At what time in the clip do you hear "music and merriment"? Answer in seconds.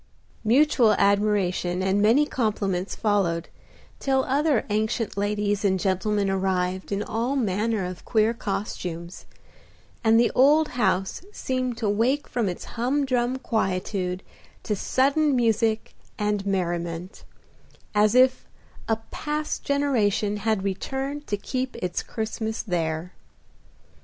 15.35-17.23